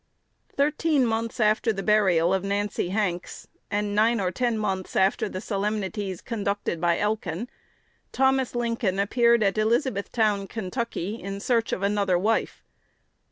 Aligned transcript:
Thirteen 0.57 1.05
months 1.05 1.39
after 1.39 1.71
the 1.71 1.83
burial 1.83 2.33
of 2.33 2.43
Nancy 2.43 2.89
Hanks, 2.89 3.47
and 3.69 3.93
nine 3.93 4.19
or 4.19 4.31
ten 4.31 4.57
months 4.57 4.95
after 4.95 5.29
the 5.29 5.39
solemnities 5.39 6.21
conducted 6.21 6.81
by 6.81 6.97
Elkin, 6.97 7.47
Thomas 8.11 8.55
Lincoln 8.55 8.97
appeared 8.97 9.43
at 9.43 9.59
Elizabethtown, 9.59 10.47
Ky., 10.47 11.21
in 11.21 11.39
search 11.39 11.71
of 11.71 11.83
another 11.83 12.17
wife. 12.17 12.63